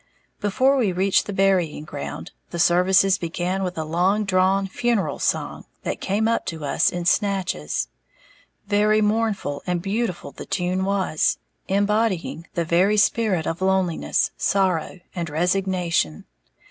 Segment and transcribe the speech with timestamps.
[0.39, 5.65] Before we reached the burying ground, the services began with a long drawn funeral song,
[5.83, 7.87] that came up to us in snatches.
[8.65, 11.37] Very mournful and beautiful the tune was,
[11.67, 16.25] embodying the very spirit of loneliness, sorrow and resignation.